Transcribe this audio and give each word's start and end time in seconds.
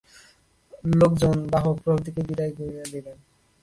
লোকজন, 0.93 1.37
বাহক 1.51 1.77
প্রভৃতিকে 1.83 2.21
বিদায় 2.29 2.53
করিয়া 2.57 2.85
দিলেন। 2.85 3.17